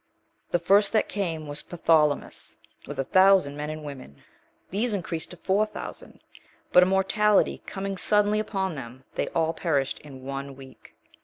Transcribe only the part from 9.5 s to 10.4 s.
perished in